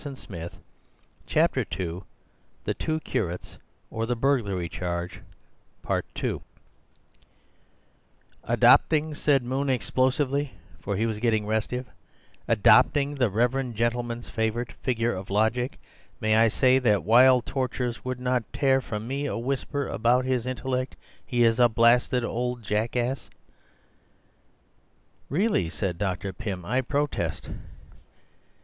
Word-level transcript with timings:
Yet 0.03 0.07
a 0.07 0.27
glance 0.27 0.55
round 1.35 1.69
the 2.65 2.75
room, 2.87 2.99
revealing 3.05 3.29
ranks 3.29 3.57
of 3.93 4.07
debased 4.07 4.79
and 4.81 4.81
envious 4.81 6.09
faces—" 6.15 6.41
"Adopting," 8.43 9.13
said 9.13 9.43
Moon 9.43 9.69
explosively, 9.69 10.53
for 10.79 10.95
he 10.95 11.05
was 11.05 11.19
getting 11.19 11.45
restive—"adopting 11.45 13.13
the 13.13 13.29
reverend 13.29 13.75
gentleman's 13.75 14.27
favourite 14.27 14.71
figure 14.71 15.13
of 15.13 15.29
logic, 15.29 15.79
may 16.19 16.35
I 16.35 16.47
say 16.47 16.79
that 16.79 17.03
while 17.03 17.43
tortures 17.43 18.03
would 18.03 18.19
not 18.19 18.51
tear 18.51 18.81
from 18.81 19.07
me 19.07 19.27
a 19.27 19.37
whisper 19.37 19.87
about 19.87 20.25
his 20.25 20.47
intellect, 20.47 20.95
he 21.23 21.43
is 21.43 21.59
a 21.59 21.69
blasted 21.69 22.25
old 22.25 22.63
jackass." 22.63 23.29
"Really!" 25.29 25.69
said 25.69 25.99
Dr. 25.99 26.33
Pym; 26.33 26.65
"I 26.65 26.81
protest." 26.81 27.51